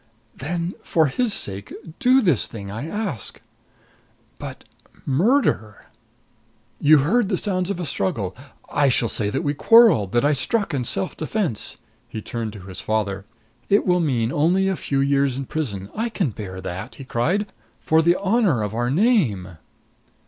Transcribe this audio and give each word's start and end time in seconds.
"Then, 0.35 0.73
for 0.81 1.05
his 1.05 1.31
sake 1.31 1.71
do 1.99 2.21
this 2.21 2.47
thing 2.47 2.71
I 2.71 2.87
ask." 2.89 3.39
"But 4.39 4.63
murder" 5.05 5.85
"You 6.89 6.97
heard 6.97 7.29
the 7.29 7.37
sounds 7.37 7.69
of 7.69 7.79
a 7.79 7.85
struggle. 7.85 8.35
I 8.71 8.89
shall 8.89 9.07
say 9.09 9.29
that 9.29 9.43
we 9.43 9.53
quarreled 9.53 10.11
that 10.13 10.25
I 10.25 10.33
struck 10.33 10.73
in 10.73 10.85
self 10.85 11.15
defense." 11.15 11.77
He 12.09 12.19
turned 12.19 12.51
to 12.53 12.61
his 12.63 12.81
father. 12.81 13.25
"It 13.69 13.85
will 13.85 13.99
mean 13.99 14.31
only 14.31 14.67
a 14.67 14.75
few 14.75 15.01
years 15.01 15.37
in 15.37 15.45
prison 15.45 15.91
I 15.93 16.09
can 16.09 16.31
bear 16.31 16.61
that!" 16.61 16.95
he 16.95 17.05
cried. 17.05 17.45
"For 17.79 18.01
the 18.01 18.17
honor 18.19 18.63
of 18.63 18.73
our 18.73 18.89
name!" 18.89 19.57